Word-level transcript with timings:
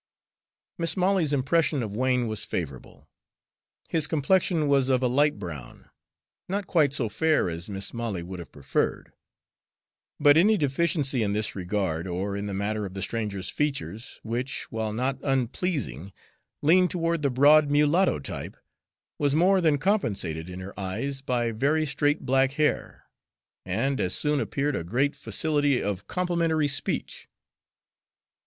Mis' 0.79 0.97
Molly's 0.97 1.31
impression 1.31 1.83
of 1.83 1.95
Wain 1.95 2.25
was 2.27 2.43
favorable. 2.43 3.07
His 3.87 4.07
complexion 4.07 4.67
was 4.67 4.89
of 4.89 5.03
a 5.03 5.07
light 5.07 5.37
brown 5.37 5.91
not 6.49 6.65
quite 6.65 6.91
so 6.91 7.07
fair 7.07 7.47
as 7.51 7.69
Mis' 7.69 7.93
Molly 7.93 8.23
would 8.23 8.39
have 8.39 8.51
preferred; 8.51 9.13
but 10.19 10.37
any 10.37 10.57
deficiency 10.57 11.21
in 11.21 11.33
this 11.33 11.55
regard, 11.55 12.07
or 12.07 12.35
in 12.35 12.47
the 12.47 12.53
matter 12.55 12.83
of 12.83 12.95
the 12.95 13.01
stranger's 13.03 13.49
features, 13.51 14.19
which, 14.23 14.63
while 14.71 14.91
not 14.91 15.19
unpleasing, 15.21 16.11
leaned 16.63 16.89
toward 16.89 17.21
the 17.21 17.29
broad 17.29 17.69
mulatto 17.69 18.17
type, 18.17 18.57
was 19.19 19.35
more 19.35 19.61
than 19.61 19.77
compensated 19.77 20.49
in 20.49 20.61
her 20.61 20.73
eyes 20.79 21.21
by 21.21 21.51
very 21.51 21.85
straight 21.85 22.21
black 22.25 22.53
hair, 22.53 23.05
and, 23.67 23.99
as 24.01 24.15
soon 24.15 24.39
appeared, 24.39 24.75
a 24.75 24.83
great 24.83 25.15
facility 25.15 25.79
of 25.79 26.07
complimentary 26.07 26.67
speech. 26.67 27.27